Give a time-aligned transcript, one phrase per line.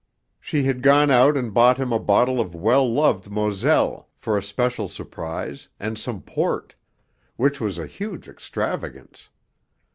[0.39, 4.41] She had gone out and bought him a bottle of well loved Moselle, for a
[4.41, 6.73] special surprise, and some port;
[7.35, 9.29] which was a huge extravagance.